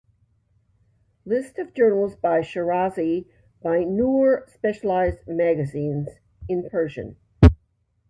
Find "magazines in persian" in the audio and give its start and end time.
5.27-7.17